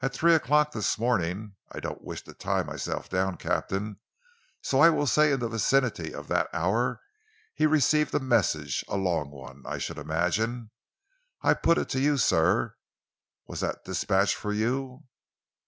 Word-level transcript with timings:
At 0.00 0.12
three 0.12 0.34
o'clock 0.34 0.72
this 0.72 0.98
morning 0.98 1.54
I 1.70 1.78
don't 1.78 2.02
wish 2.02 2.22
to 2.24 2.34
tie 2.34 2.64
myself 2.64 3.08
down, 3.08 3.36
Captain, 3.36 4.00
so 4.60 4.80
I 4.80 4.90
will 4.90 5.06
say 5.06 5.30
in 5.30 5.38
the 5.38 5.46
vicinity 5.48 6.12
of 6.12 6.26
that 6.26 6.48
hour 6.52 7.00
he 7.54 7.66
received 7.68 8.12
a 8.12 8.18
message 8.18 8.84
a 8.88 8.96
long 8.96 9.30
one, 9.30 9.62
I 9.64 9.78
should 9.78 9.98
imagine. 9.98 10.72
I 11.42 11.54
put 11.54 11.78
it 11.78 11.88
to 11.90 12.00
you, 12.00 12.16
sir 12.16 12.74
was 13.46 13.60
that 13.60 13.84
dispatch 13.84 14.34
for 14.34 14.52
you?" 14.52 15.04